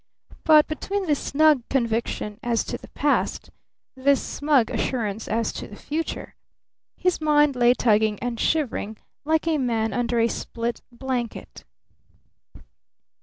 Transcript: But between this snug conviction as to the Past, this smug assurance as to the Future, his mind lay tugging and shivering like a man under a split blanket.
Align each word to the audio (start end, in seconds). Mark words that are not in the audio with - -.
But 0.45 0.65
between 0.65 1.05
this 1.05 1.19
snug 1.19 1.61
conviction 1.69 2.39
as 2.41 2.63
to 2.63 2.75
the 2.75 2.87
Past, 2.87 3.51
this 3.95 4.19
smug 4.19 4.71
assurance 4.71 5.27
as 5.27 5.53
to 5.53 5.67
the 5.67 5.75
Future, 5.75 6.33
his 6.97 7.21
mind 7.21 7.55
lay 7.55 7.75
tugging 7.75 8.17
and 8.17 8.39
shivering 8.39 8.97
like 9.25 9.47
a 9.47 9.59
man 9.59 9.93
under 9.93 10.19
a 10.19 10.27
split 10.27 10.81
blanket. 10.91 11.65